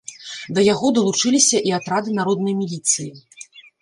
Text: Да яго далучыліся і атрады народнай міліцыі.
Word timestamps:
Да 0.57 0.61
яго 0.67 0.87
далучыліся 0.95 1.57
і 1.71 1.73
атрады 1.81 2.15
народнай 2.21 2.57
міліцыі. 2.63 3.11